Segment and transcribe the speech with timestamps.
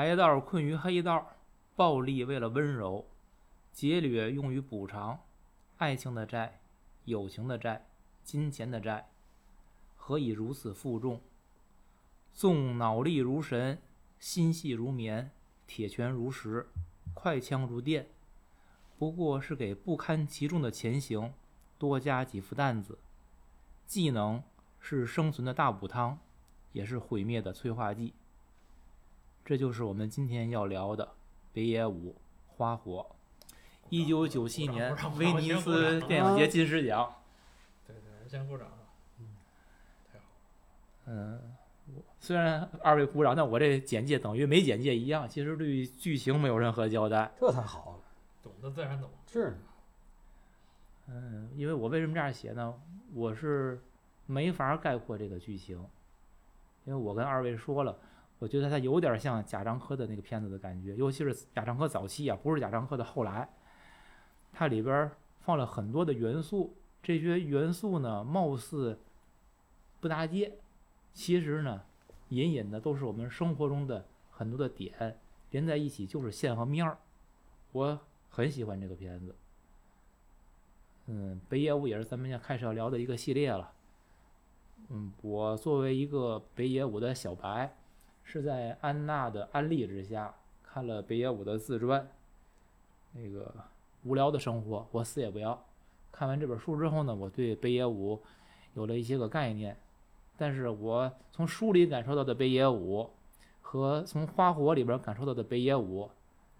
[0.00, 1.36] 白道困于黑道，
[1.76, 3.06] 暴力为了温柔，
[3.70, 5.20] 劫掠用于补偿，
[5.76, 6.62] 爱情的债，
[7.04, 7.86] 友情的债，
[8.24, 9.10] 金钱的债，
[9.96, 11.20] 何以如此负重？
[12.32, 13.82] 纵脑力如神，
[14.18, 15.30] 心细如棉，
[15.66, 16.66] 铁拳如石，
[17.12, 18.08] 快枪如电，
[18.96, 21.34] 不过是给不堪其重的前行
[21.76, 22.98] 多加几副担子。
[23.86, 24.42] 技能
[24.78, 26.18] 是生存的大补汤，
[26.72, 28.14] 也是毁灭的催化剂。
[29.50, 31.08] 这就是我们今天要聊的
[31.52, 32.14] 北野武
[32.46, 33.04] 花火。
[33.88, 37.12] 一九九七年威尼斯电影节金狮奖。
[37.84, 38.78] 对对，先鼓掌啊！
[39.18, 39.26] 嗯，
[40.12, 40.24] 太好。
[41.06, 41.56] 嗯，
[41.96, 47.28] 我虽然二位鼓掌，但我这简介等于没简介一样，其实对剧情没有任何交代。
[47.40, 47.98] 这才好。
[48.44, 49.10] 懂得自然懂。
[49.26, 49.58] 是，
[51.08, 52.72] 嗯，因为我为什么这样写呢？
[53.14, 53.82] 我是
[54.26, 55.76] 没法概括这个剧情，
[56.84, 57.98] 因为我跟二位说了，
[58.40, 63.48] 我觉得它有点像贾樟柯的那个片子的感觉，尤其是贾樟柯早期啊，不是贾樟柯的后来，
[64.52, 65.08] 它里边
[65.40, 68.98] 放了很多的元素，这些元素呢，貌似
[70.00, 70.58] 不搭界，
[71.12, 71.82] 其实呢，
[72.30, 75.18] 隐隐的都是我们生活中的很多的点
[75.50, 76.96] 连在一起，就是线和面儿。
[77.72, 79.36] 我很喜欢这个片子。
[81.06, 83.72] 嗯，北野武也是咱们要开始要聊的一个系列了。
[84.88, 87.76] 嗯，我作为一个北野武的小白，
[88.22, 92.08] 是在安娜的安利之下看了北野武的自传，
[93.12, 93.44] 那个
[94.08, 95.64] 《无聊的生活》，我死也不要。
[96.12, 98.20] 看完这本书之后呢，我对北野武
[98.74, 99.76] 有了一些个概念，
[100.36, 103.10] 但是我从书里感受到的北野武
[103.60, 106.10] 和从《花火》里边感受到的北野武，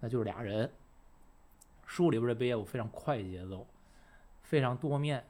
[0.01, 0.71] 那就是俩人。
[1.87, 3.67] 书里边的北野武非常快节奏，
[4.43, 5.25] 非常多面。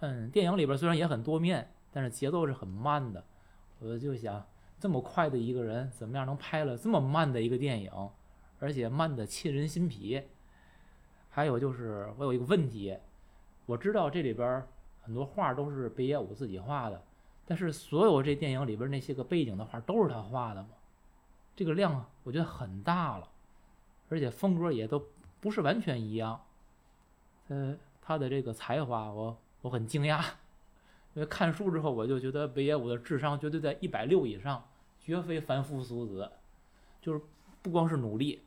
[0.00, 3.24] 嗯，电影里边虽然也很多面，但是节奏是很慢的。
[3.80, 4.46] 我就想，
[4.84, 7.90] 这么快的一个人，怎么样能拍了这么慢的一个电影，
[8.58, 10.22] 而且慢的沁人心脾？
[11.30, 12.94] 还有就是，我有一个问题，
[13.64, 14.62] 我知道这里边
[15.00, 17.02] 很多画都是北野武自己画的，
[17.46, 20.68] 但是所有这电影里边那些个背景的画都是他画的吗？
[21.56, 23.26] 这个量我觉得很大了，
[24.10, 25.02] 而且风格也都
[25.40, 26.38] 不是完全一样。
[27.48, 30.22] 呃，他的这个才华我我很惊讶，
[31.14, 34.62] 因为看书之后我就觉得北野武的智商绝对在一百六以上，
[35.04, 36.32] 绝非凡夫俗子，
[37.02, 37.20] 就是
[37.60, 38.42] 不光是努力，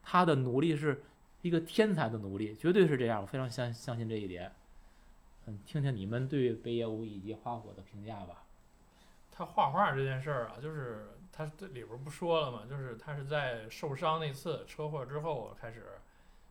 [0.00, 1.02] 他的努力是
[1.42, 4.52] 一个天才的努力，绝对是这样，我非常相相信这一点。
[5.46, 8.44] 嗯，听听你们对北野武以及花火的评价吧。
[9.32, 15.98] 他画画这件事儿啊，就是他这里边不说了嘛，就是他是在受伤那次车祸之后开始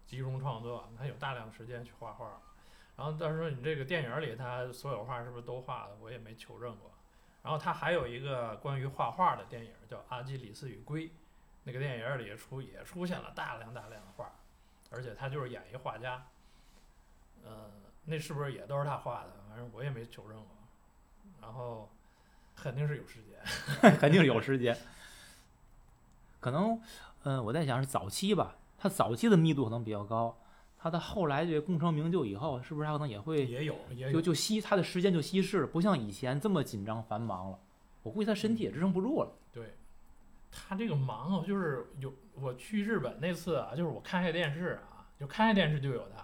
[0.05, 2.41] 集中创作，他有大量时间去画画。
[2.97, 6.91] 然后但是说你这个电影里他所有画是不是都画的，我也没求证过。
[7.43, 11.07] 然后他还有一个关于画画的电影叫《阿基里斯与龟》，
[11.63, 14.31] 那个电影里出也出现了大量大量的画，
[14.89, 16.25] 而且他就是演一画家。
[17.43, 17.71] 呃，
[18.05, 19.31] 那是不是也都是他画的？
[19.47, 20.47] 反正我也没求证过。
[21.41, 21.89] 然后
[22.55, 23.91] 肯定是有时间。
[23.97, 24.77] 肯定有时间。
[26.41, 26.81] 可能，
[27.23, 30.37] 嗯、我在想是早期吧，他早期的密度可能比较高，
[30.79, 37.59] 它的后来这功成名就以后，是不是他可能也会也有也就有，就稀，他的时间就稀释了，不像以前这么紧张繁忙了。
[38.03, 39.31] 我估计他身体也支撑不住了。
[39.51, 39.73] 对，
[40.51, 46.23] 他这个忙啊，就是有我去日本那次啊，就是我看开电视啊，就开开电视就有他，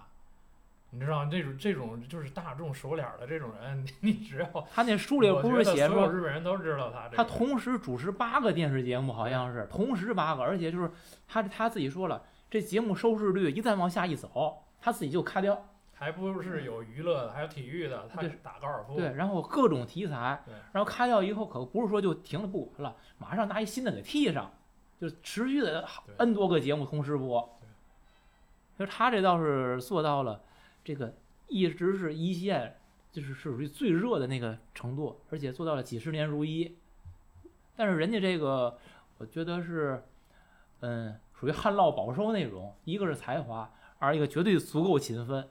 [0.91, 10.89] 你知道这种这种就是大众熟脸儿的这种人，你 你只要他那书里不是写说，日本人都知道他这他，同时主持八个电视节目，好像是同时八个，而且就是
[11.27, 15.69] 他他自己说了，这节目收视率一再往下一走，他自己就咔掉。
[15.91, 24.53] 还不是有娱乐的，还有体育的，他是打高尔夫，对，然后各种题材对，然后咔掉以后可不是说就停了不管了，马上拿一新的给替上，
[25.01, 27.67] 就持续的对 N 多个节目同时播对。
[28.77, 30.39] 就是他这倒是做到了
[30.83, 31.11] 这个
[31.47, 32.75] 一直是一线，
[33.11, 36.77] 就是属于最热的那个程度，而且做到了几十年如一。
[37.75, 38.77] 但是人家这个，
[39.17, 40.03] 我觉得是，
[40.85, 45.47] 嗯，属于旱涝保收那种，一个是才华，二一个绝对足够勤奋。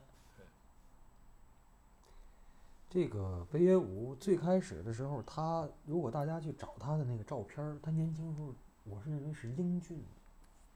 [2.91, 10.05] 这个北野武最开始的时候，他如果大家去找他的那个照片儿，他年轻时候，我是认为是英俊，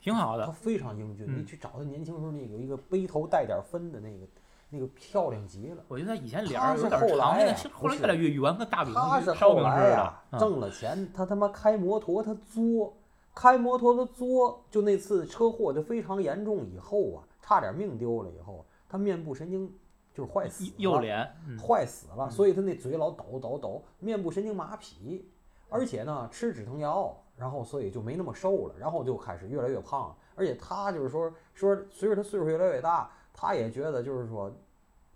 [0.01, 1.27] 他挺好的，他非常英俊。
[1.29, 4.27] 嗯你去找他年轻时候那有一个背头带点分的那个，
[4.71, 5.85] 那个漂亮极了。
[5.89, 10.19] 我觉得他以前脸有点长，后来越来越圆，跟大饼似后来的呀、。
[10.31, 12.97] 嗯挣了钱，他他妈开摩托，他作，
[13.37, 19.71] 开摩托的作，就那次车祸就非常严重，以后啊，差点命丢了，以后他面部神经
[20.15, 25.21] 就是坏死了，右脸，嗯，坏死了，嗯所以他那嘴老抖抖抖，面部神经麻痹，
[25.69, 30.17] 而且呢吃止疼药，然后所以就没那么瘦了，然后就开始越来越胖。
[30.35, 34.51] 而且他就是说说，随着他岁数越来越大，他也觉得就是说，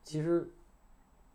[0.04, 0.46] 其实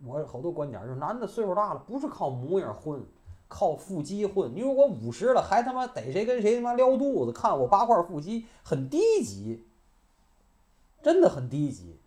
[0.06, 3.04] 我好多观点就是，男的岁数大了不是靠模样混，
[3.47, 4.53] 靠腹肌混。
[4.53, 9.68] 你如果五十了还他妈逮谁跟谁他妈撩肚子，看我八块腹肌，很低级，
[11.01, 12.00] 真的很低级。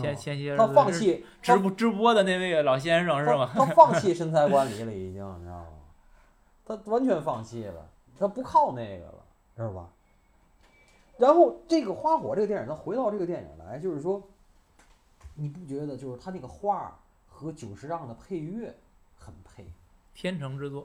[0.00, 3.50] 前前些日他放弃直播直播的那位老先生是吗？
[3.52, 5.66] 他他放弃身材管理了，已经，你知道吗？
[6.64, 9.24] 他完全放弃了，他不靠那个了，
[9.56, 9.88] 知道吧？
[11.16, 14.22] 然后这个《花火》这个电影，咱回到这个电影来，就是说，
[15.34, 16.96] 你不觉得就是他那个画
[17.26, 18.72] 和久石让的配乐
[19.16, 19.66] 很配？
[20.20, 20.84] 天成之作，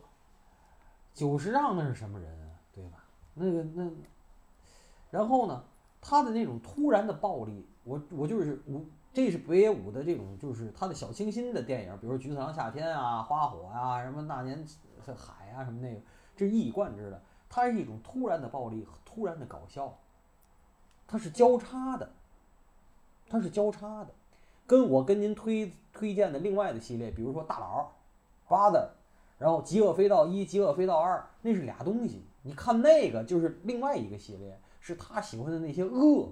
[1.12, 2.54] 久石让那是什么人啊？
[2.72, 3.04] 对吧？
[3.34, 3.92] 那个那，
[5.10, 5.64] 然后呢，
[6.00, 8.80] 他的那种突然的暴力，我我就是我，
[9.12, 14.64] 这是北野武的这种，就是他的小清新的电影，比如说《橘次郎夏天》啊、《花火》啊、什么那年
[15.18, 16.02] 海啊什么那个，
[16.36, 17.20] 这是一以贯之的。
[17.50, 19.98] 它是一种突然的暴力突然的搞笑，
[21.08, 22.08] 它是交叉的，
[23.28, 24.12] 它是交叉的，
[24.68, 27.94] 跟我跟您推推荐的另外的系列，比如说大佬、
[28.48, 28.90] Brother。
[29.38, 32.26] 然后《极恶飞盗一》《极恶飞盗二》，那是俩东西。
[32.44, 36.30] 你看那个就是另外一个系列，是他喜欢的那些恶。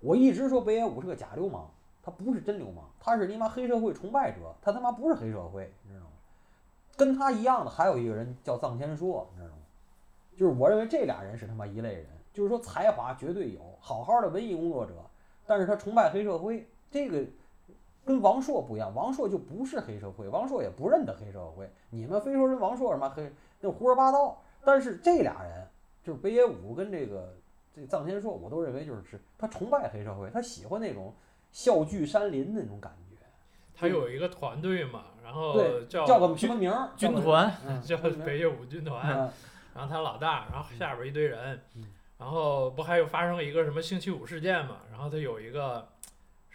[0.00, 1.68] 我一直说北野武是个假流氓，
[2.02, 6.10] 他不是真流氓，他是你妈黑社会崇拜者，他他妈不是黑社会，你知道吗？
[6.96, 9.62] 跟他一样的还有一个人叫臧天朔，你知道吗？
[10.36, 14.92] 就是我认为这俩人是他妈一类人，就是说才华绝对有，好好的文艺工作者，
[15.46, 17.24] 但是他崇拜黑社会，这个
[18.04, 21.70] 跟王朔不一样，王朔就不是黑社会，王朔也不认得黑社会。
[21.90, 24.42] 你们非说人王朔什么黑，那胡说八道。
[24.64, 25.66] 但是这俩人，
[26.02, 27.36] 就是北野武跟这个
[27.74, 31.14] 这藏天朔，我都认为就是是他崇拜黑社会，他喜欢那种
[31.52, 33.04] 笑聚山林的那种感觉。
[33.76, 36.90] 他有一个团队嘛，然后，叫叫个什么名儿？
[36.96, 39.30] 军团，嗯叫北野武军团，嗯
[39.74, 41.84] 然后他老大，然后下边一堆人嗯，
[42.18, 44.76] 然后不还有发生了一个什么星期五事件嘛？
[44.92, 45.88] 然后他有一个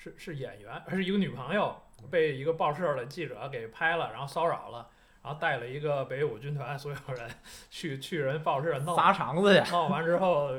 [0.01, 1.75] 是是演员，还是一个女朋友
[2.09, 4.89] 被一个报社的记者给拍了，然后骚扰了，
[5.21, 7.29] 然后带了一个北野武军团所有人
[7.69, 10.53] 去去人报社闹，砸场子去，闹完之后，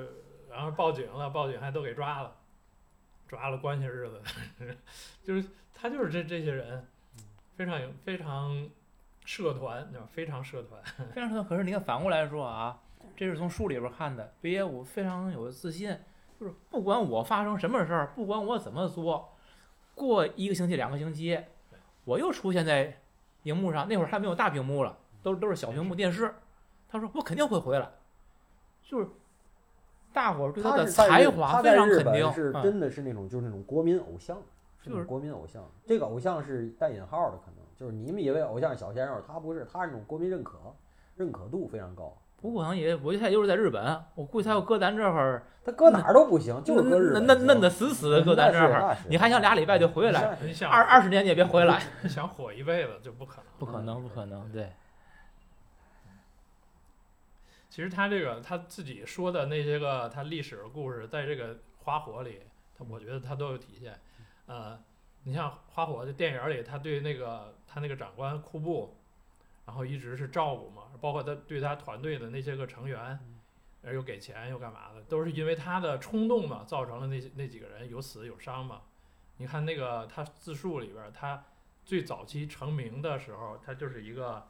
[0.51, 2.37] 然后报警了，报警还都给抓了，
[3.27, 4.21] 抓了关些日子，
[5.25, 6.87] 就是他就是这这些人，
[7.57, 8.69] 非常有非常
[9.25, 10.07] 社团，对吧？
[10.13, 10.83] 非常社团。
[11.15, 12.79] 非常社 可是你看反过来说啊，
[13.17, 15.99] 这是从书里边看的，北野武非常有自信，
[16.39, 19.30] 就是不管我发生什么事儿，不管我怎么做，
[19.95, 21.39] 过一个星期、两个星期，
[22.05, 22.97] 我又出现在
[23.43, 23.89] 荧幕上。
[23.89, 26.35] 那会儿还没有大屏幕了，都都是小屏幕电视。
[26.89, 27.89] 他说我肯定会回来，
[28.83, 29.07] 就是
[30.13, 34.37] 大伙儿对他的才华非常肯定，是嗯真的是那种就是那种国民偶像，
[34.83, 35.63] 就是国民偶像。
[35.87, 40.59] 这个偶像是带引号的，可能就是你们以为偶像是小鲜肉，他不是，他是那种国民认可，
[41.17, 42.17] 认可度非常高。
[42.41, 50.39] 不过可能也，我觉得他就是在日本，我估计他要搁咱这会儿，他搁哪儿都不行，就是搁日嫩本嫩嫩的死死的搁咱这儿，你还想俩礼拜就回来？
[50.43, 53.45] 你想二二十年你也别回来， 想火一辈子就不可能。
[53.59, 54.73] 不可能，不可能，对，
[57.69, 62.41] 其实他这个他自己说的那些个他历史的故事，在这个《花火》里，
[62.77, 64.01] 他我觉得他都有体现。
[64.47, 64.79] 呃，
[65.25, 68.97] 你像《花火》这电影里，他对那个他那个长官库布，
[69.71, 73.17] 然后一直是照顾嘛，包括他对他团队的那些个成员，
[73.83, 78.83] 呃又给钱又干嘛的，都是因为他的冲动嘛，造成了那些那几个人有死有伤嘛。
[79.37, 81.45] 你看那个他自述里边，他
[81.85, 84.45] 最早期成名的时候，他就是一个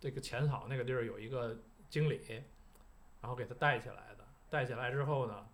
[0.00, 1.54] 这个浅草那个地儿有一个
[1.90, 2.22] 经理，
[3.20, 4.24] 然后给他带起来的。
[4.48, 5.46] 带起来之后呢，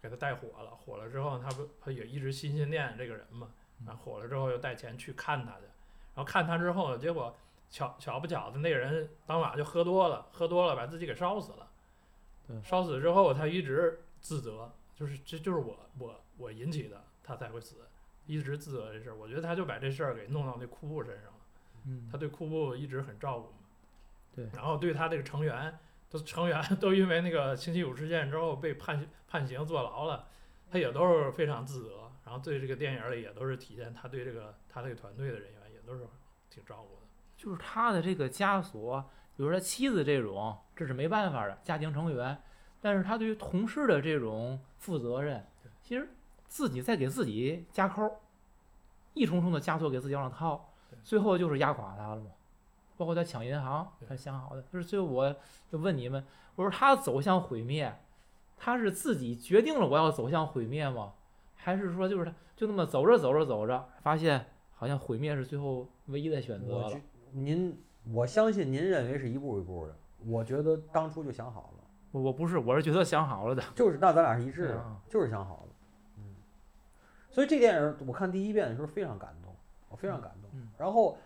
[0.00, 3.48] 给他带火了，火了之后他不他也一直心心念这个人嘛，
[3.84, 5.64] 然后火了之后又带钱去看他去，
[6.14, 7.36] 然后看他之后呢，结果
[7.70, 11.70] 巧巧不巧的那个人当晚就喝多了，喝多了把自己给烧死了。
[12.46, 17.76] 对烧死之后他一直自责，就是这就是我我我引起的，他才会死，
[18.26, 19.14] 一直自责这事儿。
[19.14, 21.38] 我觉得他就把这事儿给弄到那库布身上了。
[21.86, 23.58] 嗯他对库布一直很照顾嘛。
[24.34, 30.28] 对然后对他这个成员，都成员都因为那个星期五事件之后被判判刑坐牢了，
[30.70, 32.10] 他也都是非常自责。
[32.24, 36.06] 然后对这个电影里也都是体现他对这个他这个团队的人员也都是
[36.48, 36.99] 挺照顾的。
[37.40, 39.00] 就是他的这个枷锁，
[39.34, 42.36] 比如说妻子这种，这是没办法的家庭成员，
[42.82, 45.42] 但是他对于同事的这种负责任，
[45.80, 46.10] 其实
[46.46, 48.12] 自己在给自己加扣儿，
[49.14, 50.68] 一重重的枷锁给自己往上套，
[51.02, 52.26] 最后就是压垮他了嘛。
[52.98, 55.34] 包括他抢银行，他想好的，就是最后我
[55.72, 56.22] 就问你们，
[56.56, 57.98] 我说他走向毁灭，
[58.58, 61.14] 他是自己决定了我要走向毁灭吗？
[61.56, 64.44] 还是说就是他就那么走着走着走着，发现
[64.74, 67.00] 好像毁灭是最后唯一的选择了？
[67.32, 67.78] 您，
[68.12, 69.94] 我相信您认为是一步一步的，
[70.26, 73.62] 我觉得当初就想好了，我我不是，我是觉得想好了的。
[73.74, 75.68] 就是那咱俩是一致的，啊就是想好了，
[76.18, 76.36] 嗯。
[77.30, 79.54] 所以这电影我看第一遍的时候非常感动，
[79.88, 80.50] 我非常感动。
[80.54, 81.16] 嗯然后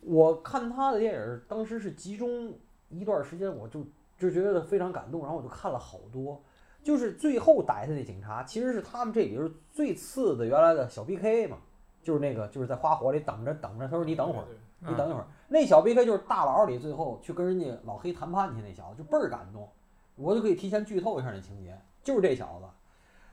[0.00, 2.54] 我看他的电影，当时是集中
[2.88, 3.84] 一段时间，我就
[4.16, 6.40] 就觉得非常感动，然后我就看了好多。
[6.80, 11.58] 就是最后逮他那警察，其实是他们这里边最次的原来的小 BK 嘛，
[12.04, 14.46] 就是那个就是在花火里等着等着，他说你等会儿，
[14.80, 19.68] 你等一会儿，那小 BK 就是大佬里最后去跟人家老黑谈判去那小子，就倍儿感动。
[20.14, 22.66] 我就可以提前剧透一下那情节，就是这小子，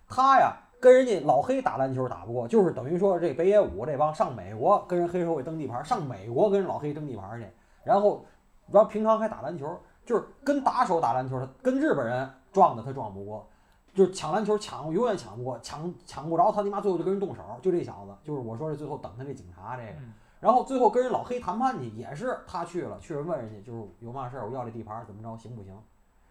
[0.08, 7.48] 他呀跟人家老黑打篮球打不过，就是等于说这北野武这帮上美国跟人黑社会争地盘，上美国跟人老黑争地盘去，
[7.84, 8.26] 然后
[8.72, 13.48] 然后平常还打篮球，就是跟打手打篮球，他跟日本人撞的他撞不过。
[13.96, 25.74] 就是抢篮球抢永远抢不过，抢抢不着他他妈最后就跟人动手，就这小子，就是我说的最后等他这警察这个，嗯然后最后跟人老黑谈判去，也是他去了，去了问人家就是有嘛事儿，我要这地盘怎么着行不行？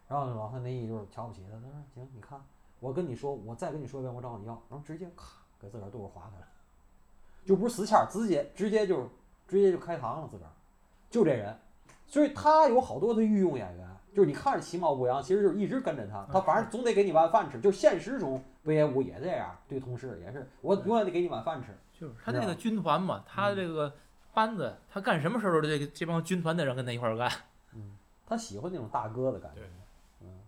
[0.06, 2.40] 然后老黑那意思就是瞧不起他，他说行，你看
[2.80, 6.46] 我跟你说，我再跟你说一遍，我找你要，然后直接咔给自个儿肚子划开了，
[7.44, 9.08] 就不是死签儿，直接直接就是
[9.48, 10.52] 直接就开膛了自个儿，
[11.10, 11.56] 就这人，
[12.06, 21.74] 所以他有好多的御用演员，就是你看着其貌不扬，其实就是一直跟着他，他反正总得给你碗饭吃，就现实中北野武也这样，对同事也是，我永远得给你碗饭吃。
[21.98, 23.94] 就是他那个军团嘛，他这个
[24.32, 27.30] 班子，他干什么事儿都是这个这帮军团的人跟他一块儿干。
[28.26, 29.68] 他喜欢那种大哥的感觉对。
[30.22, 30.40] 嗯，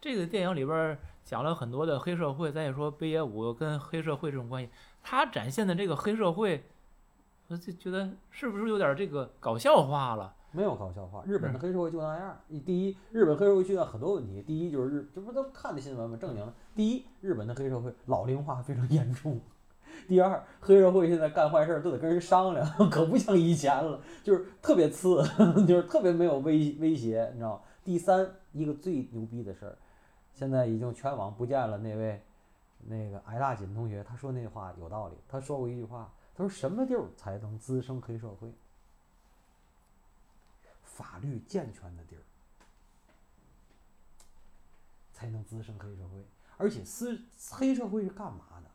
[0.00, 4.70] 这个电影里边讲了很多的黑社会，咱也说北野武跟黑社会这种关系，
[5.02, 6.68] 他展现的这个黑社会，
[7.48, 10.34] 我就觉得是不是有点这个搞笑化了？
[10.54, 12.38] 没有搞笑化，日本的嗯黑社会就那样。
[12.48, 14.40] 一第一，日本黑社会遇到很多问题。
[14.42, 16.16] 第一就是日，这不都看的新闻吗？
[16.20, 16.54] 正经的。
[16.74, 19.40] 第一，日本的黑社会老龄化非常严重。
[20.08, 25.22] 第二，黑社会现在干坏事儿都得跟人商量， 可不像以前了，就是特别次，
[25.66, 27.60] 就是特别没有威威胁，你知道吗？
[27.82, 29.76] 第三，一个最牛逼的事儿，
[30.32, 31.76] 现在已经全网不见了。
[31.78, 32.20] 那位
[32.86, 35.14] 那个矮大紧同学，他说那话有道理。
[35.28, 38.52] 他说过一句话，他说什么地儿才能滋生黑社会？
[40.94, 42.22] 法律健全的地儿，
[45.12, 46.24] 才能滋生黑社会。
[46.56, 47.20] 而且私
[47.50, 48.70] 黑社会是干嘛的？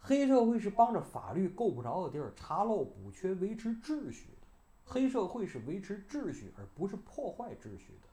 [0.00, 4.46] 黑社会是帮着法律够不着的地儿查漏补缺、维持秩序的。
[4.86, 8.08] 黑社会是维持秩序，而不是破坏秩序的。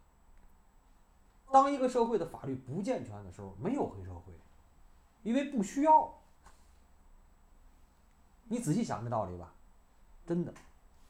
[1.54, 4.34] 当一个社会的法律不健全的时候，没有黑社会，
[5.24, 6.14] 因为不需要。
[8.50, 9.54] 你仔细想这道理吧，
[10.26, 10.54] 真的，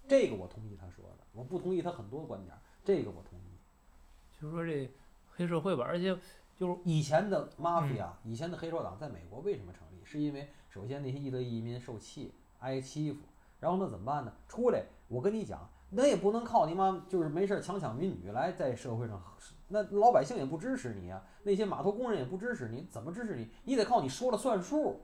[0.08, 4.40] 这个我同意他说的，我不同意他很多观点儿，这个我同意。
[4.40, 4.90] 就是说这
[5.30, 6.18] 黑社会吧，而且
[6.56, 10.06] 就是以前的 mafia，、以前的黑手党在美国为什么成立？
[10.06, 13.20] 是因为首先那些意大利移民受气挨欺负，
[13.60, 14.32] 然后那怎么办呢？
[14.48, 19.22] 出来，我跟你讲，那也不能靠你妈就是没事儿强抢民女来在社会上，
[19.68, 23.50] 那老百姓也不支持你啊，那些码头工人也不支持你，怎么支持你？
[23.66, 25.02] 你得靠你说了算数。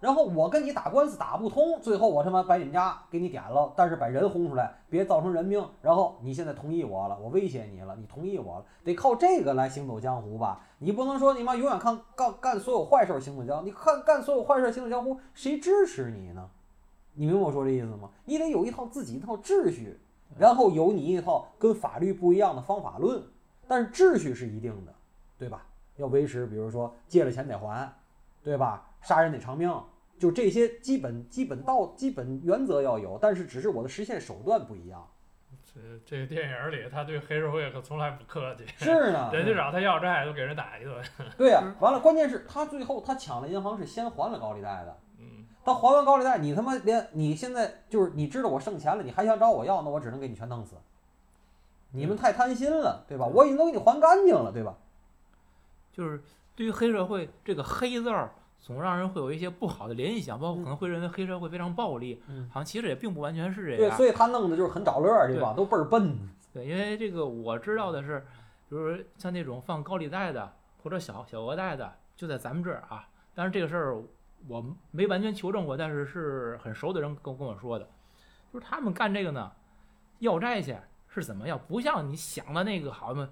[0.00, 5.66] 然后我跟你打官司打不通，最后我他妈把你们家给你点了，但是把人轰出来，别造成人命。
[5.80, 10.60] 然后你现在同意我了，我威胁你了，你同意我了，得靠这个来行走江湖吧？
[10.78, 16.50] 你不能说你妈永远看干干所有坏事行走江湖，你看干所有坏事行走江湖，谁支持你呢？
[17.14, 18.10] 你明白我说这意思吗？
[18.26, 19.98] 你得有一套自己一套秩序，
[20.36, 23.22] 然后有你一套跟法律不一样的方法论，
[23.66, 24.92] 但是秩序是一定的，
[25.38, 25.64] 对吧？
[25.96, 27.90] 要维持，比如说借了钱得还，
[28.42, 28.90] 对吧？
[29.04, 29.72] 杀人得偿命，
[30.18, 35.06] 就这些基本基本道基本原则要有，但是只是我的实现手段不一样。
[35.62, 41.04] 这这个电影里，他对黑社会可从来不客气，是呢， 人家找他要债都给人打一顿。
[41.36, 50.76] 对呀、完了，关键是他最后他抢了银行是先还了高利贷的，嗯，他还完高利贷，你他妈连你现在就是你知道我剩钱了，你还想找我要，那我只能给你全弄死。
[51.90, 53.26] 你们太贪心了，对吧？
[53.26, 54.76] 我已经都给你还干净了，对吧？
[55.92, 56.22] 就是
[56.54, 58.32] 对于黑社会这个“黑”字儿，
[58.64, 63.96] 总让人会有一些不好的联想，包括可能会认为黑社会非常暴力，嗯好像其实也并不完全是这样对，样。
[63.98, 65.52] 所以他弄的就是很找乐儿，对吧？
[65.54, 66.16] 都倍儿笨。
[66.50, 68.20] 对，因为这个我知道的是，
[68.70, 70.50] 比如说像那种放高利贷的
[70.82, 73.06] 或者小小额贷的，就在咱们这儿啊。
[73.34, 74.02] 但是这个事儿
[74.48, 77.86] 我没完全求证过，但是是很熟的人跟跟我说的，
[78.50, 79.52] 就是他们干这个呢，
[80.20, 80.74] 要债去
[81.06, 81.60] 是怎么样？
[81.68, 83.28] 不像你想的那个好像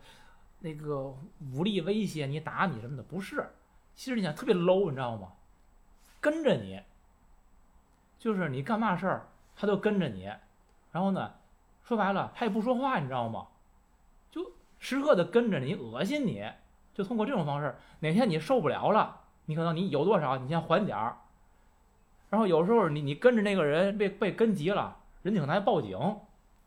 [0.61, 1.15] 那个
[1.55, 3.47] 武力威胁你、打你什么的，不是。
[3.95, 5.33] 其实你想特别 low，你知道吗？
[6.21, 6.81] 跟着你，
[8.19, 10.25] 就是你干嘛事儿，他都跟着你，
[10.93, 11.35] 然后呢，
[11.83, 13.49] 说白了，他也不说话，你知道吗？
[14.31, 16.45] 就时刻的跟着你，恶心你，
[16.95, 21.17] 就通过这种方式，哪天你受不了了，你可能你有多少，你先还点儿。
[22.31, 25.99] 然后有时候你你跟着那个人被被跟急了，人家可能还报警，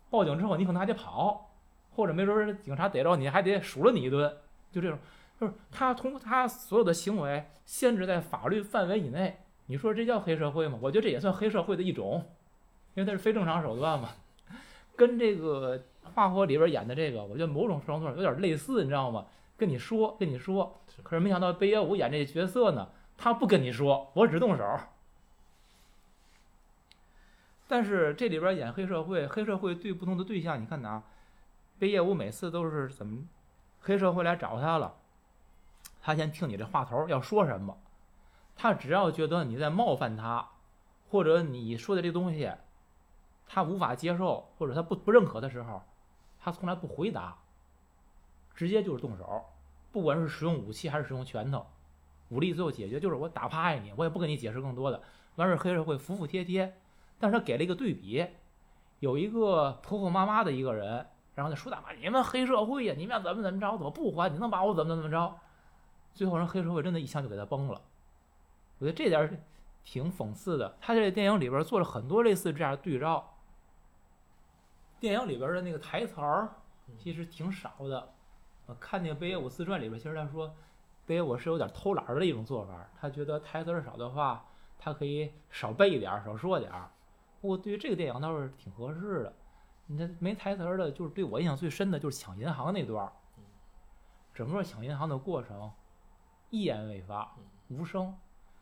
[0.09, 1.49] 报警之后你可能还得跑，
[1.95, 4.37] 或者没准警察逮着你还得数落你一顿，
[4.71, 4.99] 就这种，
[5.39, 10.79] 就是他通过他所有的行为限制在法律范围以内，你说这叫黑社会吗？
[10.81, 12.25] 我觉得这也算黑社会的一种，
[12.93, 14.09] 因为它是非正常手段嘛，
[14.95, 19.25] 跟这个《花火》里边演的这个，我觉得某种程度上有点类似，你知道吗？
[19.57, 24.63] 跟你说，跟你说，可是没想到北野武演这个角色呢，他不跟你说，我只动手。
[27.67, 31.03] 但是这里边演黑社会，黑社会对不同的对象，你看呐，
[31.79, 33.23] 贝叶武每次都是怎么，
[33.79, 34.93] 黑社会来找他了，
[36.05, 37.75] 他先听你这话头要说什么，
[38.55, 40.47] 他只要觉得你在冒犯他，
[41.09, 42.51] 或者你说的这东西，
[43.47, 45.81] 他无法接受或者他不不认可的时候，
[46.39, 47.35] 他从来不回答，
[48.53, 49.45] 直接就是动手，
[49.91, 51.65] 不管是使用武器还是使用拳头，
[52.29, 55.01] 武力最后解决就是我打趴下你，我也不跟你解释更多的，
[55.37, 56.77] 完事黑社会服服帖帖。
[57.17, 58.27] 但是他给了一个对比，
[58.99, 64.31] 有一个婆婆妈妈的一个人，然后他说大妈，你们黑社会呀，你们要怎么怎么着，怎么不还？
[64.31, 65.35] 你能把我怎么怎么着？
[66.15, 67.79] 最后人黑社会真的一枪就给他崩了。
[68.79, 69.37] 我觉得这点儿
[69.83, 70.75] 挺讽刺的。
[70.81, 73.37] 他这电影里边做了很多类似这样的对照。
[74.99, 76.49] 电影里边的那个台词儿
[76.97, 78.13] 其实挺少的。
[78.65, 80.51] 我看那个北野武自传里边，其实他说
[81.05, 84.43] 北野武是有点偷懒儿的一种做法，他觉得台词儿少的话。
[84.77, 86.91] 他可以少背一点儿，少说点儿。
[87.41, 89.33] 不过对于这个电影倒是挺合适的。
[89.87, 93.11] 你这没台词儿的，就是对我印象最深的就是抢银行那段儿。
[94.33, 95.71] 整个抢银行的过程
[96.49, 97.35] 一言未发，
[97.69, 98.15] 无声。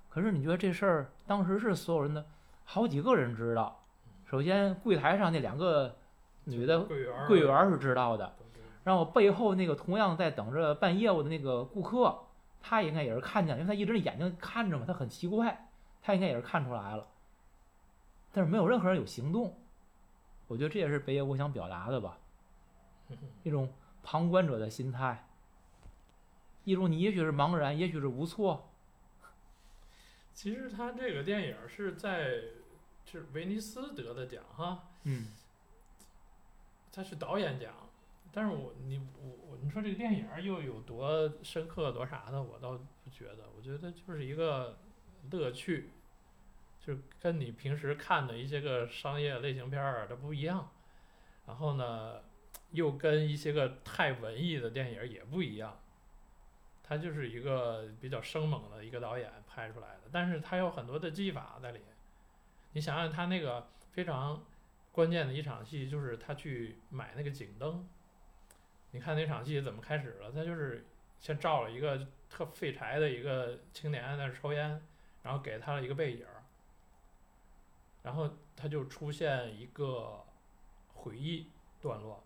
[0.09, 2.25] 可是你觉得这事儿当时是所有人的
[2.63, 3.83] 好几个人知道。
[4.25, 5.95] 首先柜台上那两个
[6.45, 6.81] 女的
[7.27, 8.35] 柜员是知道的，
[8.83, 12.19] 然后背后那个同样在等着办业务的那个顾客，
[12.61, 15.69] 他应该也是看见，因为他一直眼睛看着嘛，他很奇怪。
[16.05, 17.07] 他应该也是看出来了，
[18.33, 19.55] 但是没有任何人有行动。
[20.47, 22.17] 我觉得这也是北野武想表达的吧，
[23.43, 23.71] 一种
[24.03, 25.25] 旁观者的心态，
[26.63, 28.69] 一种你也许是茫然，也许是无措。
[30.33, 32.41] 其实他这个电影是在
[33.05, 35.27] 是威尼斯得的奖哈，嗯，
[36.91, 37.73] 他是导演奖。
[38.31, 42.71] 但是我你我我你说这个电影儿又有多深刻多啥的，我倒
[43.03, 43.43] 不觉得。
[43.55, 44.79] 我觉得就是一个
[45.29, 45.91] 乐趣，
[46.83, 50.71] 就跟你平时看的一些个商业类型片儿它不一样。
[51.45, 52.21] 然后呢，
[52.71, 55.77] 又跟一些个太文艺的电影儿也不一样。
[56.93, 61.79] 他就是一个比较生猛的一个导演拍出来的，但是他有很多的技法在里。
[62.73, 64.45] 你想想他那个非常
[64.91, 67.89] 关键的一场戏，就是他去买那个警灯。
[68.91, 70.31] 你看那场戏怎么开始了？
[70.31, 70.85] 他就是
[71.19, 74.79] 先照了一个特废柴的一个青年在那抽烟，
[75.23, 76.27] 然后给他了一个背影，
[78.03, 80.23] 然后他就出现一个
[80.93, 81.47] 回忆
[81.81, 82.23] 段落。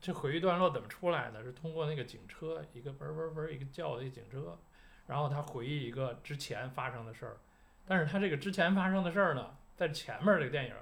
[0.00, 1.42] 这回忆段落怎么出来的？
[1.42, 4.58] 是通过那个警车，一个嘣嘣嘣一个叫的一警车，
[5.06, 7.36] 然后他回忆一个之前发生的事儿。
[7.86, 10.74] 但是他这个之前发生的事儿呢，在前面这个电影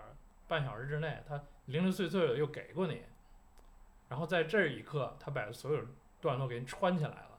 [0.49, 3.03] 半小时之内，他零零碎碎的又给过你，
[4.09, 5.85] 然后在这一刻，他把所有
[6.21, 7.39] 段落给你串起来了。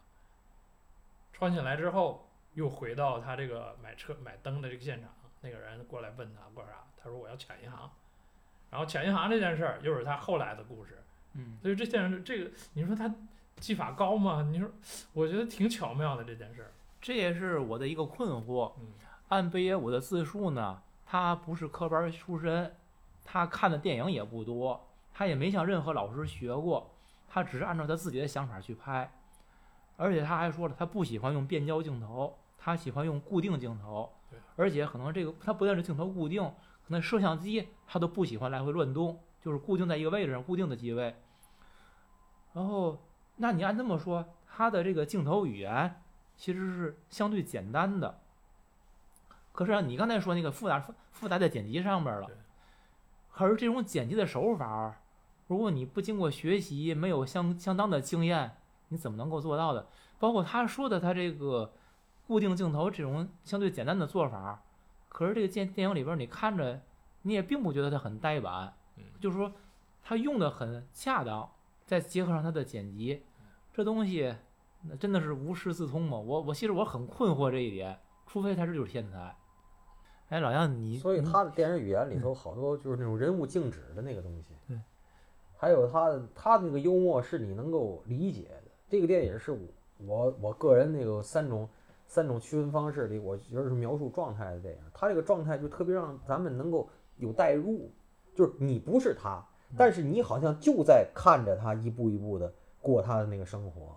[1.33, 7.91] 串起来之后，又回到他这个买车买灯的这个现场，那个人过来问他过啥，他说我要抢银行，
[8.69, 11.01] 然后抢银行这件事儿又是他后来的故事。
[11.35, 13.13] 嗯，所以这件事，这个你说他
[13.57, 14.41] 技法高吗？
[14.51, 14.69] 你说，
[15.13, 16.71] 我觉得挺巧妙的这件事儿。
[17.01, 18.71] 这也是我的一个困惑。
[18.79, 18.87] 嗯
[19.29, 22.75] 按北野武的自述呢，他不是科班出身，
[23.23, 26.91] 他看的电影也不多，他也没向任何老师学过，
[27.27, 29.11] 他只是按照他自己的想法去拍。
[29.97, 34.37] 而且他还说了，他不喜欢用变焦镜头，他喜欢用固定镜头对。
[34.55, 41.15] 而且可能这个他不但是镜头固定，可能摄像机他都不喜欢来回乱动，就是固定在一个位置上，固定的机位。
[42.55, 42.97] 然后，
[43.35, 46.01] 那你按这么说，他的这个镜头语言
[46.37, 48.21] 其实是相对简单的。
[49.51, 50.79] 可是啊你刚才说那个复杂
[51.11, 52.35] 复杂在剪辑上面了对，
[53.31, 54.95] 可是这种剪辑的手法，
[55.47, 59.87] 如果你不经过学习，没有相相当的经验，你怎么能够做到的？
[60.17, 61.73] 包括他说的他这个
[62.25, 64.61] 固定镜头这种相对简单的做法，
[65.09, 66.81] 可是这个电电影里边你看着，
[67.23, 69.51] 你也并不觉得它很呆板，嗯，就是说
[70.03, 71.49] 他用的很恰当，
[71.85, 73.21] 再结合上他的剪辑，
[73.71, 74.35] 这东西
[74.81, 76.17] 那真的是无师自通吗？
[76.17, 79.35] 我我其实我很困惑这一点，除非他是就是天才。
[80.29, 84.79] 哎，老杨你所以他的电影语言里头好多就是那种人物静止的那个东西，对，
[85.55, 88.71] 还有他的他那个幽默是你能够理解的。
[88.89, 89.59] 这个电影是我
[89.97, 91.69] 我我个人那个三种
[92.07, 94.81] 三种区分方式里，我觉得是描述状态的电影。
[94.91, 97.91] 他这个状态就特别让咱们能够有代入，
[98.33, 99.45] 就是你不是他，
[99.77, 103.95] 但是你好像就在看着他一步一步的过他的那个生活，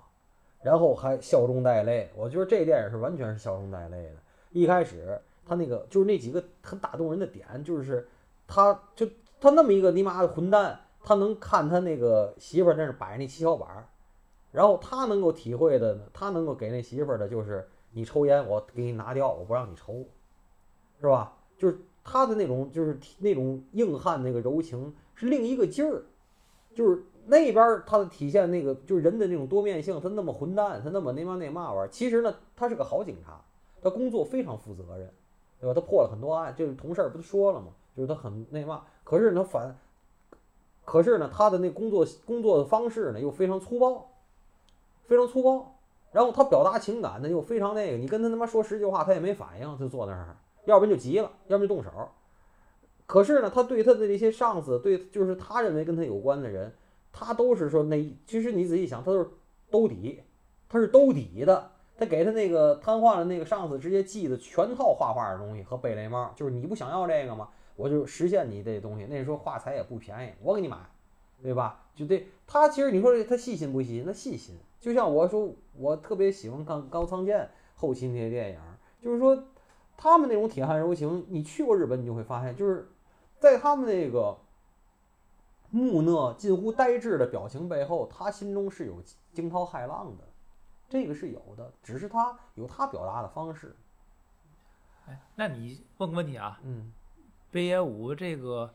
[0.62, 2.10] 然后还笑中带泪。
[2.14, 4.16] 我觉得这电影是完全是笑中带泪的。
[4.50, 8.08] 一开始他那个就是那几个很打动人的点，就是
[8.46, 9.06] 他就
[9.40, 13.86] 他那么一个你妈的混蛋，他能看他那个媳妇儿在那儿摆那七巧板儿，
[14.52, 20.04] 然后他能够体会的，他能够给那媳妇儿的就是你抽烟我给你拿掉，我不让你抽，
[21.00, 21.34] 是吧？
[21.56, 26.04] 就是他的那种就是那种硬汉那个柔情是另一个劲儿，
[26.72, 33.40] 就是那边儿他的体现那个就是人的那种多面性，他那么混蛋，他那么那嘛那嘛玩意儿，其实呢他是个好警察，
[33.82, 35.12] 他工作非常负责任，
[35.60, 35.74] 对吧？
[35.74, 37.66] 他破了很多案，就是同事儿不都说了吗？
[37.96, 39.76] 就是他很那嘛，可是呢反，
[40.84, 44.08] 可是呢他的那工作工作的方式呢又非常粗暴，
[45.02, 45.74] 非常粗暴，
[46.12, 51.90] 然后他表达情感呢又非常那个，你跟他他妈说十句话他也没反应，就坐那儿，要不然就急了，要不然就动手。
[53.08, 56.72] 可是呢，他对他的这些上司，对就是他认为跟他有关的人，
[57.10, 59.28] 他都是说那其实你仔细想，他都是
[59.68, 60.20] 兜底，
[60.68, 61.72] 他是兜底的。
[62.00, 67.48] 他给他那个瘫痪的那个上司直接寄的全套画画的东西和贝雷帽，就是你不想要这个吗？
[67.74, 69.04] 我就实现你这东西。
[69.06, 70.76] 那时候画材也不便宜，我给你买，
[71.42, 71.86] 对吧？
[71.96, 74.06] 就这他其实你说他细心不细心？
[74.06, 74.54] 他细心。
[74.78, 78.58] 就像我说，我特别喜欢看高仓健后期那些电影，
[79.02, 79.36] 就是说
[79.96, 82.88] 他们那种铁汉柔情，你去过日本，你就会发现，就是
[83.38, 84.36] 在他们那个
[85.70, 90.24] 木讷、近乎呆滞的表情背后，他心中是有惊涛骇浪的，
[90.88, 93.76] 这个是有的，只是他有他表达的方式。
[95.06, 96.92] 哎，那你问个问题啊，嗯，
[97.50, 98.74] 北野武这个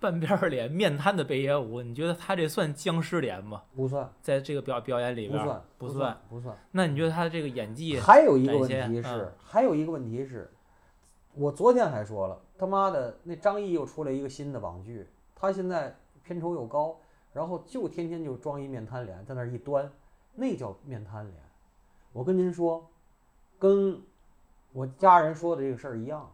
[0.00, 3.62] 半边儿脸面瘫的北野武，你觉得他这算僵尸脸吗？
[3.74, 6.56] 不算，在这个表表演里边儿不算，不算，不算。
[6.70, 7.98] 那你觉得他这个演技？
[7.98, 10.50] 还有一个问题是嗯，还有一个问题是，
[11.34, 16.98] 我昨天还说了，他妈的那张译又出了一个新的网剧，他现在片酬又高，
[17.32, 19.90] 然后就天天就装一面瘫脸在那儿一端，
[20.34, 21.42] 那叫面瘫脸。
[22.12, 22.88] 我跟您说，
[23.58, 24.02] 跟
[24.72, 26.32] 我家人说的这个事儿一样。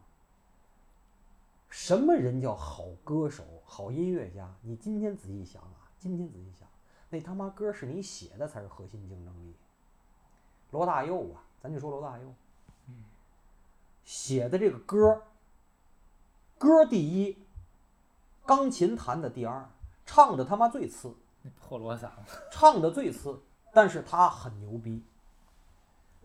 [1.68, 4.54] 什么人叫好歌手、好音乐家？
[4.60, 6.68] 你今天仔细想啊，今天仔细想，
[7.08, 9.54] 那他妈歌是你写的才是核心竞争力。
[10.70, 12.34] 罗大佑啊，咱就说罗大佑，
[14.04, 15.22] 写的这个歌，
[16.62, 17.36] 歌第一，
[18.46, 19.68] 钢琴弹的第二，
[20.06, 21.12] 唱的他妈最次，
[21.60, 23.40] 破锣嗓子，唱的最次，
[23.72, 25.02] 但是他很牛逼。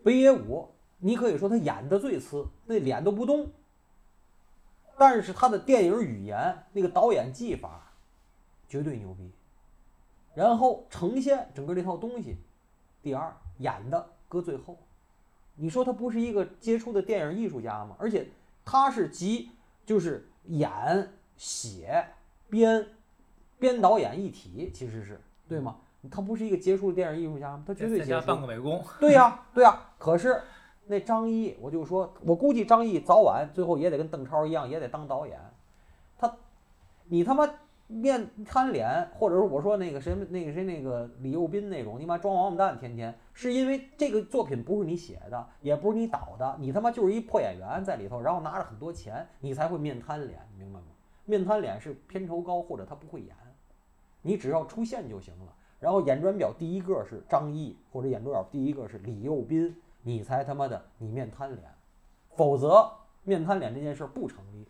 [0.04, 3.50] 北野武，你可以说他演的最次，那脸都不动，
[4.96, 7.90] 但是他的电影语言那个导演技法
[8.68, 9.32] 绝对牛逼。
[10.36, 12.36] 然后呈现整个这套东西，
[13.02, 14.78] 第二演的搁最后，
[15.56, 17.96] 你说他不是一个杰出的电影艺术家吗？
[17.98, 18.28] 而且
[18.64, 19.50] 他是集
[19.84, 20.70] 就是演、
[21.36, 22.04] 写、
[22.50, 22.86] 编、
[23.58, 25.76] 编导演一体，其实是对吗？
[26.10, 27.64] 他不是一个杰出的电影艺术家吗？
[27.66, 28.26] 他绝对杰出。
[28.26, 30.40] 半个美工，对呀、对呀、可是
[30.86, 35.38] 那张译，我就说，我估计张译早晚最后也得跟邓超一样，也得当导演。
[36.18, 36.32] 他，
[37.06, 37.48] 你他妈
[37.88, 50.86] 面瘫脸，或者是我说那个谁那个谁那个李幼斌那种，你妈装王八蛋，天天是因为这个作品不是你写的，也不是你导的，你他妈就是一破演员在里头，然后拿着很多钱，你才会面瘫脸，你明白吗？
[51.24, 53.34] 面瘫脸是片酬高或者他不会演，
[54.22, 55.54] 你只要出现就行了。
[55.80, 61.62] 然后演转表第一个是张译，或者演转表第一个是李幼斌，你才他妈的你面瘫脸，
[62.34, 62.90] 否则
[63.22, 64.66] 面瘫脸这件事不成立。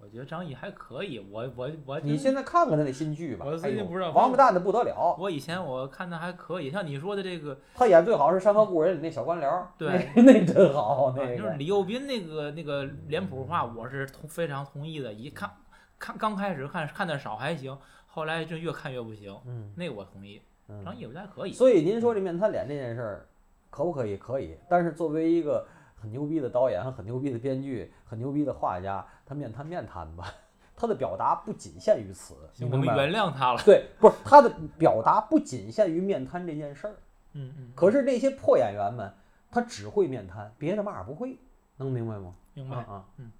[0.00, 1.18] 我觉得张译还可以。
[1.30, 5.16] 我我我你现在看看他那新剧吧，我最近哎呦不知道王八蛋的不得了。
[5.18, 15.12] 我以前我看的还可以，像你说的这个，他演最好是《山河故人》里那小官僚，对那，那真好，就是李幼斌那个那个脸谱化，我是同非常同意的。
[15.12, 15.50] 一看
[15.98, 20.40] 看刚开始看看的少还行，后来就越看越不行，嗯那个我同意。
[20.68, 21.52] 嗯张译我觉得还可以。
[21.52, 23.26] 所以您说这面瘫脸这件事儿，
[23.70, 24.16] 可不可以？
[24.18, 24.54] 可以。
[24.68, 25.66] 但是作为一个
[26.00, 30.32] 很牛逼的导演、很牛逼的编剧、很牛逼的画家，他面瘫面瘫吧，
[30.76, 32.34] 他的表达不仅限于此。
[32.52, 33.62] 行，我们原谅他了。
[33.64, 36.94] 对，不是他的表达不仅限于面瘫这件事儿。
[37.32, 39.12] 嗯嗯，可是那些破演员们，
[39.50, 41.36] 他只会面瘫，别的嘛儿不会，
[41.76, 42.34] 能明白吗？
[42.54, 42.76] 明白。
[42.76, 43.32] 啊嗯，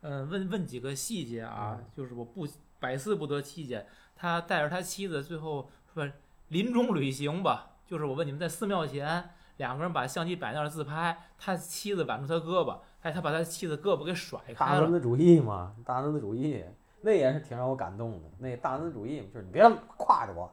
[0.00, 2.46] 嗯，问问几个细节啊，嗯就是我不
[2.80, 3.86] 百思不得其解。
[4.16, 6.08] 他带着他妻子最后说
[6.48, 14.72] 临终旅行吧，就是我问你们在寺庙前，两个人把相机摆那儿自拍，他妻子挽住他胳膊，哎，他把他妻子胳膊给甩开了。
[14.72, 16.64] 大男子主义嘛，大男子主义，
[17.00, 18.28] 那也是挺让我感动的。
[18.38, 20.52] 那大男子主义就是你别挎着我，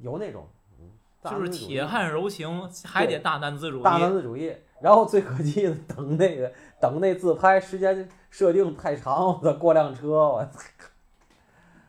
[0.00, 0.46] 有那种，
[0.80, 0.90] 嗯，
[1.30, 3.82] 就是铁汉柔情，还得大男子主义。
[3.82, 4.54] 大男子主义。
[4.80, 10.60] 然后最可气的，等那个等那自拍时间设定太长，我操，过辆车，我操，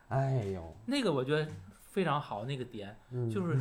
[0.07, 1.47] 哎呦，那个我觉得
[1.83, 3.55] 非常好，那个点嗯，就是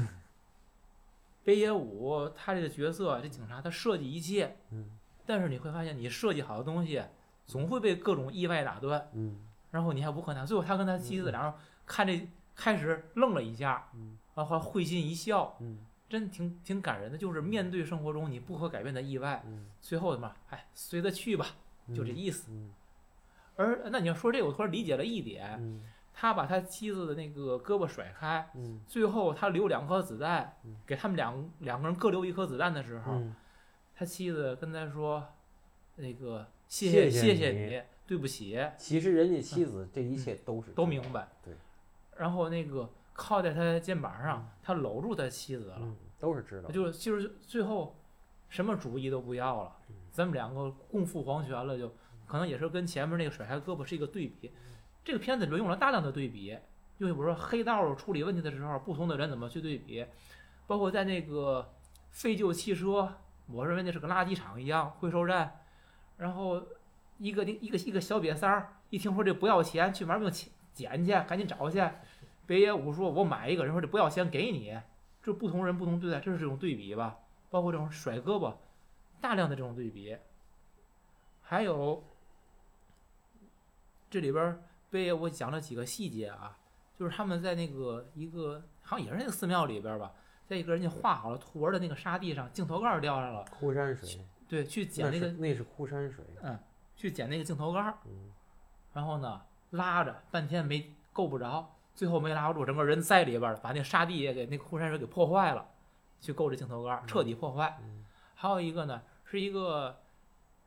[1.49, 4.91] 北野武他这个角色，这警察他设计一切，嗯
[5.25, 7.03] 但是你会发现你设计好的东西
[7.47, 10.47] 总会被各种意外打断，嗯然后你还无可奈何。
[10.47, 11.55] 最后他跟他妻子嗯两人
[11.87, 17.17] 看这开始愣了一下，嗯然后会心一笑，嗯真挺挺感人的。
[17.17, 21.47] 就是面对生活中你不可改变的意外，嗯，最后嘛，哎，随他去吧，
[21.95, 22.51] 就这嗯意思。
[22.51, 22.71] 嗯
[23.57, 25.83] 而那你要说这个，我突然理解了一点，嗯
[26.21, 33.37] 他把他妻子的那个胳膊甩开，嗯最后他留两颗子弹嗯，给他们两两个人各留一颗子弹的时候，嗯
[33.95, 35.25] 他妻子跟他说
[35.95, 38.59] ：“那个谢谢谢谢你你，对不起。
[38.77, 41.55] 其实人家妻子这一切都是嗯都明白对，”
[42.19, 46.75] 然后那个靠在他肩膀上，他搂住他妻子了，嗯，都是知道的。
[46.75, 47.97] 就就是最后
[48.49, 51.95] 什么主意都不要了嗯，咱们两个共赴黄泉了，就
[52.27, 54.51] 可能也是跟前面那个甩开胳膊是一个对比。
[55.09, 56.51] 这个片子里面用了大量的对比，
[56.99, 60.05] 就比如说黑道处理问题的时候，不同的人怎么去对比，
[60.67, 61.73] 包括在那个
[62.11, 63.15] 废旧汽车，
[63.47, 65.61] 我认为那是个垃圾场一样回收站，
[66.19, 66.63] 然后
[67.17, 71.83] 一个一个一个小瘪三儿，一听说这不要钱，去玩命捡捡去，赶紧找去。
[72.45, 74.79] 北野武说：“我买一个人说这不要钱给你。”
[75.25, 77.17] 这不同人不同对待，这是这种对比吧？
[77.49, 78.55] 包括这种甩胳膊，
[79.23, 80.19] 大量的这种对比，
[81.41, 82.05] 还有
[84.11, 86.57] 这里边儿北野武讲了几个细节啊，
[86.99, 90.13] 就是他们在那个一个好像也是那个寺庙里边儿吧，
[90.47, 96.25] 在一个人家画好了图文的那个沙地上，镜头盖儿掉下了，枯山水，对，去捡那个那是枯山水。
[96.43, 96.59] 嗯
[96.97, 98.33] 去捡那个镜头盖儿，嗯
[98.93, 105.65] 然后呢拉着半天没够不着，最后没拉住，整个人栽里边儿了，把那沙地也给那个枯山水给破坏了，
[106.21, 107.79] 去够这镜头盖儿，彻底破坏。
[107.83, 110.01] 嗯还有一个呢，是一个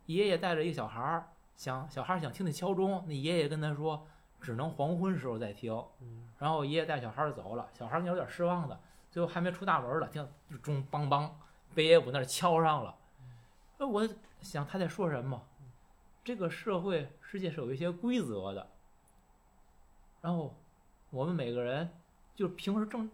[0.06, 1.28] 爷爷带着一个小孩儿，
[1.62, 4.08] 想小孩想听那敲钟，那爷爷跟他说，
[4.40, 5.72] 只能黄昏时候再听。
[6.00, 11.30] 嗯然后爷爷带小孩走了，小孩有点失望的，最后还没出大门了，听就钟梆梆，
[11.76, 12.98] 北野武那儿敲上了。
[13.78, 15.40] 那，我想他在说什么？
[16.24, 18.68] 这个社会世界是有一些规则的，
[20.20, 20.60] 然后
[21.12, 21.88] 我们每个人
[22.34, 23.08] 就平时正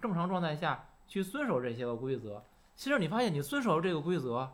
[0.00, 2.44] 正常状态下去遵守这些个规则。
[2.74, 4.50] 其实你发现，你遵守这个规则，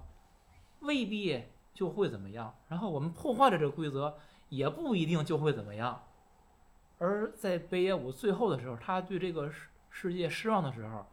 [0.80, 1.42] 未必
[1.78, 2.52] 就会怎么样。
[2.66, 6.02] 然后我们破坏了这个规则，也不一定就会怎么样。
[6.98, 11.06] 而在北野武最后的时候，他对这个世世界失望的时候，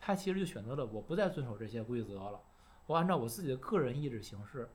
[0.00, 2.40] 他其实就选择了我不再遵守这些规则了，
[2.86, 4.70] 我按照我自己的个人意志行事。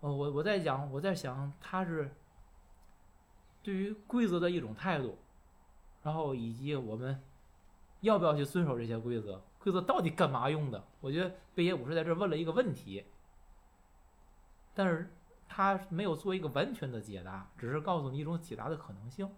[0.00, 2.10] 呃，我我在讲，我在想，他是
[3.62, 5.18] 对于规则的一种态度，
[6.02, 7.22] 然后以及我们
[8.00, 10.82] 要不要去遵守这些规则，规则到底干嘛用的？
[11.02, 13.04] 我觉得北野武是在这问了一个问题，
[14.76, 15.10] 但是
[15.48, 19.34] 他没有做一个完全的解答，只是告诉你一种解答的可能性。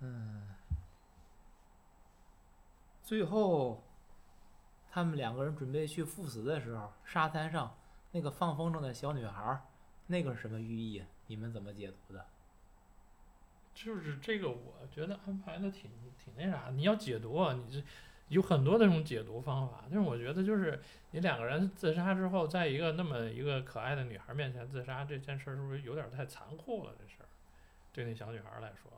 [0.00, 0.48] 嗯，
[3.02, 3.84] 最后
[4.90, 7.76] 他们两个人准备去赴死的时候，沙滩上
[8.12, 9.62] 那个放风筝的小女孩，
[10.06, 11.04] 那个是什么寓意？
[11.26, 12.26] 你们怎么解读的？
[13.74, 16.70] 就是这个，我觉得安排的挺挺那啥。
[16.70, 17.86] 你要解读啊，你这
[18.28, 19.84] 有很多那种解读方法。
[19.90, 26.92] 但是我觉得，就是你两个人自杀之后，在一个那么一个可爱的女孩面前自杀这件事儿，是不是有点太残酷了？
[26.98, 27.26] 这事儿
[27.92, 28.90] 对那小女孩来说，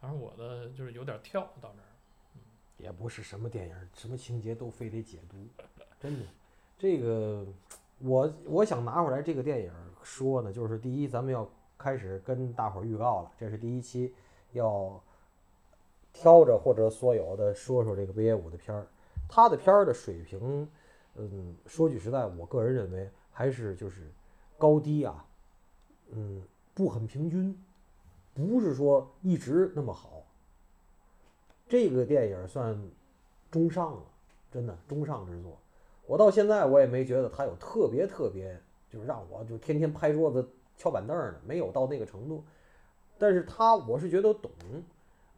[0.00, 1.84] 反正我的就是有点跳到这儿。
[2.34, 2.42] 嗯
[2.78, 5.48] 也不是什么电影，什么情节都非得解读，
[5.98, 6.24] 真的。
[6.78, 7.44] 这个，
[7.98, 9.72] 我我想拿回来这个电影
[10.04, 14.14] 说呢，就是第一，咱们要开始跟大伙儿预告了，这是第一期，
[14.52, 15.02] 要
[16.20, 18.88] 挑着或者所有的说说这个北野武的片儿，
[19.28, 20.68] 他的片儿的水平，
[21.14, 24.10] 嗯，说句实在，我个人认为还是就是
[24.58, 25.24] 高低啊，
[26.10, 26.42] 嗯，
[26.74, 27.56] 不很平均，
[28.34, 30.24] 不是说一直那么好。
[31.68, 32.76] 这个电影算
[33.48, 34.02] 中上了，
[34.50, 35.56] 真的中上之作。
[36.04, 42.42] 我到现在我也没觉得他有特别特别，就是让我就天天拍桌子敲板凳的，没有到那个程度。
[43.18, 44.50] 但是他我是觉得懂，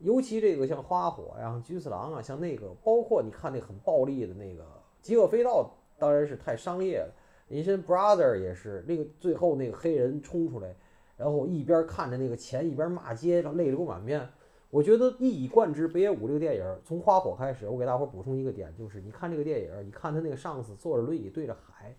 [0.00, 4.62] 尤其这个像花火呀、菊次郎啊，像那个，包括你看那很暴力的那个
[5.02, 5.62] 《饥饿飞盗》，
[6.00, 7.14] 当然是太商业了。
[7.48, 10.74] 人参 Brother 也是那个最后那个黑人冲出来，
[11.16, 14.26] 然后一边看着那个钱，一边骂街，泪流满面。
[14.70, 21.94] 我觉得一以贯之，北野武这个电影从花火开始，我给大伙补充一个点，就是你看这个电影，你看他那个上司坐着轮椅对着海，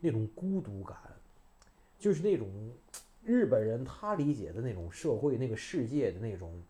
[0.00, 0.96] 那种孤独感，
[1.98, 2.48] 就是那种
[3.24, 6.62] 日本人他理解的那种社会、那个世界的那种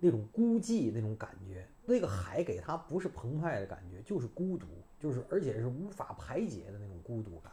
[0.00, 1.66] 那种孤寂那种感觉。
[1.84, 4.66] 那个海给他不是澎湃的感觉，就是孤独，
[5.00, 7.52] 就是而且是无法排解的那种孤独感，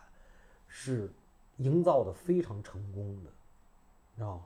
[0.67, 1.09] 是
[1.57, 3.31] 营造的非常成功的，
[4.13, 4.43] 你知道吗？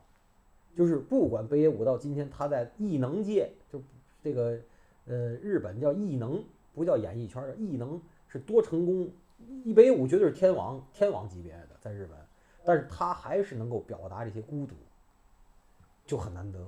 [0.77, 3.81] 就是不管北野武到今天，他在艺能界，就
[4.23, 4.57] 这个
[5.05, 6.41] 呃日本叫艺能，
[6.73, 9.11] 不叫演艺圈儿，艺能是多成功。
[9.75, 12.17] 北野武绝对是天王，天王级别的在日本，
[12.63, 14.75] 但是他还是能够表达这些孤独，
[16.05, 16.59] 就很难得。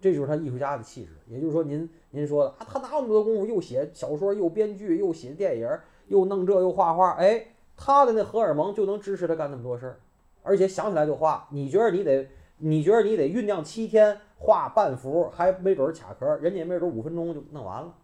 [0.00, 1.12] 这就是他艺术家的气质。
[1.26, 5.68] 也就是说您，您说的啊，他哪有那么多功夫，又写小说，又编剧，又写电影，
[6.06, 10.00] 又弄这又画画，哎，他的那荷尔蒙就能支持他干那么多事儿，
[10.42, 11.48] 而且想起来就画。
[11.50, 17.94] 你觉得你得，你觉得你得酝酿七天画半幅，还没准儿卡壳，人家也没准儿五分钟就弄完了，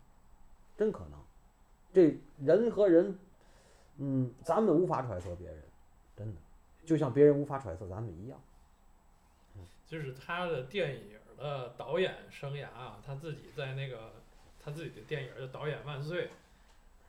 [0.77, 1.19] 真可能。
[1.93, 3.17] 这人和人，
[3.99, 5.57] 嗯，咱们无法揣测别人，
[6.17, 6.41] 真的，
[6.85, 8.39] 就像别人无法揣测咱们一样。
[9.87, 11.03] 就是他的电影
[11.37, 14.12] 的导演生涯啊，他自己在那个
[14.62, 16.27] 他自己的电影叫《导演万岁》，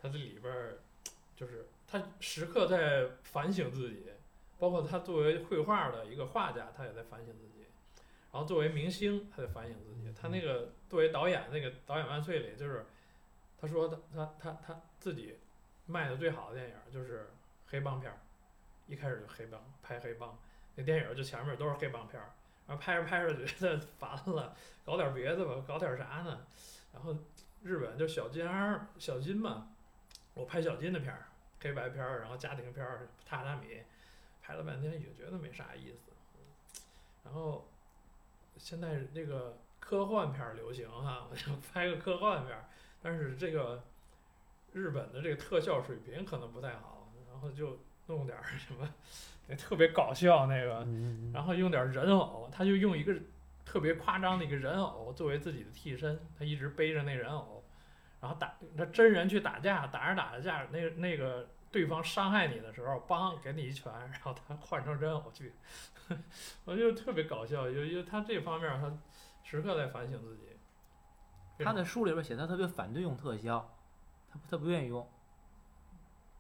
[0.02, 0.80] 他这里边儿
[1.36, 4.06] 就是他时刻在反省自己，
[4.60, 7.66] 包括他作为绘画的一个画家，他也在反省自己，
[8.32, 10.14] 然后作为明星，他在反省自己。
[10.20, 12.86] 他那个作为导演那个《导演万岁》里，就是
[13.60, 15.38] 他说他他他他自己
[15.86, 17.30] 卖的最好的电影就是
[17.68, 18.18] 黑帮片儿，
[18.88, 20.40] 一开始就黑帮拍黑帮，
[20.76, 22.32] 那电影就前面都是黑帮片儿。
[22.68, 26.46] 然后拍着拍着觉得烦了，搞点别的吧，搞点啥呢？
[26.94, 27.16] 然后
[27.62, 29.70] 日本就小金儿、小金嘛，
[30.34, 31.28] 我拍小金的片儿，
[31.62, 33.82] 黑白片儿，然后家庭片儿、榻榻米，
[34.42, 36.12] 拍了半天也觉得没啥意思。
[37.24, 37.68] 然后
[38.58, 42.66] 现在这个科幻片儿流行哈，我想拍个科幻片儿，
[43.02, 43.84] 但是这个
[44.72, 48.88] 日本的这个特效水平可能不太好，然后就弄点儿什么，
[49.48, 50.84] 那特别搞笑那个。
[50.86, 53.14] 嗯然后用点人偶，他就用一个
[53.66, 57.64] 特别夸张的一个人偶作为自己的替身，他一直背着那人偶，
[58.22, 65.54] 然后打他真人去打架，打着打着架，那那个对方伤害你的时候，梆给你一拳，然后他换成人偶去，
[66.64, 68.92] 我觉得特别搞笑，因为因为他这方面他
[69.44, 70.44] 时刻在反省自己。
[71.58, 73.74] 他在书里边写他特别反对用特效，
[74.30, 75.08] 他他不愿意用，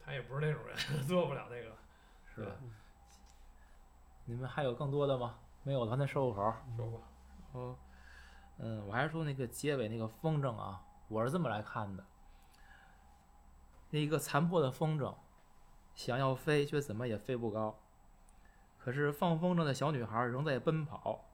[0.06, 1.76] 他也不是那种人， 做不了那个。
[2.36, 2.52] 是吧？
[4.26, 5.39] 你们还有更多的吗？
[5.63, 6.62] 没有的话，那收个口儿。
[6.78, 6.98] 说吧，
[7.54, 7.76] 哦，
[8.58, 12.06] 嗯，我还是说那个结尾那个风筝啊，我是这么来看的。
[13.89, 15.15] 那一个残破的风筝，
[15.96, 17.80] 想要飞却怎么也飞不高。
[18.78, 21.26] 可是放风筝的小女孩仍在奔跑，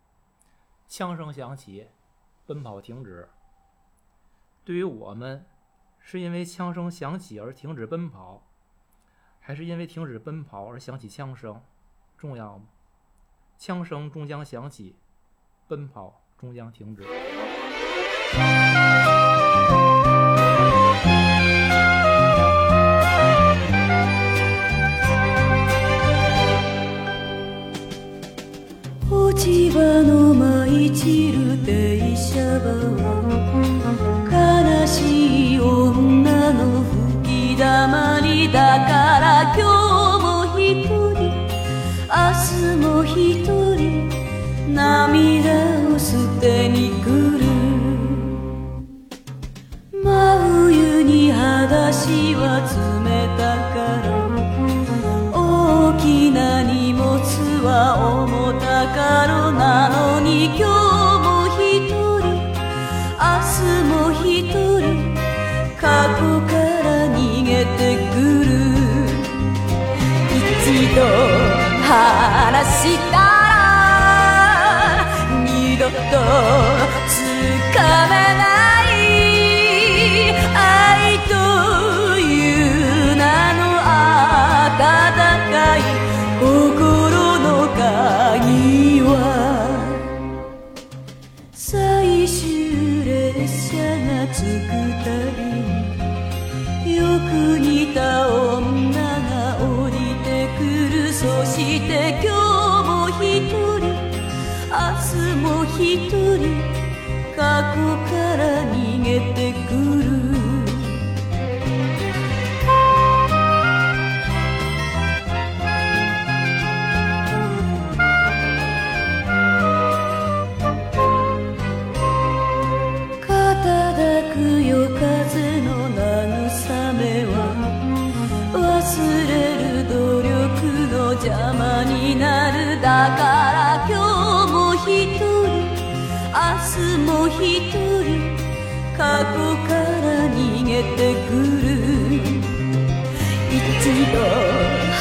[0.88, 1.90] 枪声响起，
[2.46, 3.28] 奔跑停止。
[4.64, 5.46] 对于我们，
[6.00, 8.44] 是因为枪声响起而停止奔跑，
[9.44, 11.60] 还是因为停止奔跑而响起枪声？
[12.18, 12.66] 重要吗？
[13.58, 14.96] 枪声终将响起，
[15.68, 17.04] 奔跑终将停止。
[29.10, 29.70] 落ち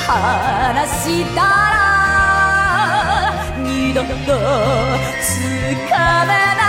[0.06, 1.46] 話したら
[3.62, 5.30] 二度とつ
[5.90, 6.59] かめない。